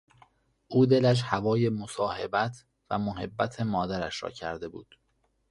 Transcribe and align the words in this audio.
او 0.67 0.85
دلش 0.85 1.21
هوای 1.25 1.69
مصاحبت 1.69 2.65
و 2.89 2.99
محبت 2.99 3.61
مادرش 3.61 4.23
را 4.23 4.29
کرده 4.29 4.69
بود. 4.69 4.95